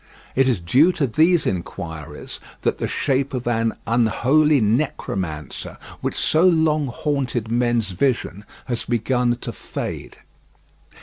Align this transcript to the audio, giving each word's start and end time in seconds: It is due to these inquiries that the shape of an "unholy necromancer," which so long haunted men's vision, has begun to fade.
It 0.35 0.49
is 0.49 0.59
due 0.59 0.91
to 0.93 1.05
these 1.05 1.45
inquiries 1.45 2.39
that 2.61 2.79
the 2.79 2.87
shape 2.87 3.35
of 3.35 3.47
an 3.47 3.73
"unholy 3.85 4.59
necromancer," 4.59 5.77
which 5.99 6.17
so 6.17 6.43
long 6.43 6.87
haunted 6.87 7.51
men's 7.51 7.91
vision, 7.91 8.43
has 8.65 8.83
begun 8.83 9.35
to 9.35 9.51
fade. 9.51 10.17